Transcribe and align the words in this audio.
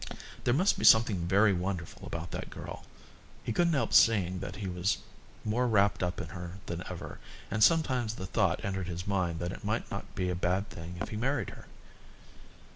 There 0.45 0.53
must 0.55 0.79
be 0.79 0.83
something 0.83 1.27
very 1.27 1.53
wonderful 1.53 2.07
about 2.07 2.31
that 2.31 2.49
girl. 2.49 2.85
He 3.43 3.53
couldn't 3.53 3.73
help 3.73 3.93
seeing 3.93 4.39
that 4.39 4.55
he 4.55 4.65
was 4.67 4.97
more 5.45 5.67
wrapped 5.67 6.01
up 6.01 6.19
in 6.19 6.29
her 6.29 6.57
than 6.65 6.83
ever, 6.89 7.19
and 7.51 7.63
sometimes 7.63 8.15
the 8.15 8.25
thought 8.25 8.65
entered 8.65 8.87
his 8.87 9.05
mind 9.05 9.37
that 9.41 9.51
it 9.51 9.63
might 9.63 9.91
not 9.91 10.15
be 10.15 10.31
a 10.31 10.35
bad 10.35 10.71
thing 10.71 10.95
if 10.99 11.09
he 11.09 11.17
married 11.17 11.51
her. 11.51 11.67